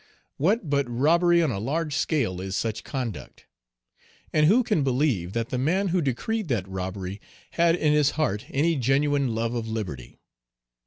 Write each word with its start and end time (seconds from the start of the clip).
What 0.37 0.67
but 0.67 0.89
robbery 0.89 1.43
on 1.43 1.51
a 1.51 1.59
large 1.59 1.93
scale 1.95 2.41
is 2.41 2.55
such 2.55 2.83
conduct? 2.83 3.45
And 4.33 4.47
who 4.47 4.63
can 4.63 4.83
believe 4.83 5.33
that 5.33 5.49
the 5.49 5.59
man 5.59 5.89
who 5.89 6.01
decreed 6.01 6.47
that 6.47 6.67
robbery 6.67 7.21
had 7.51 7.75
in 7.75 7.93
his 7.93 8.09
heart 8.17 8.45
any 8.49 8.77
genuine 8.77 9.35
love 9.35 9.53
of 9.53 9.67
liberty? 9.67 10.17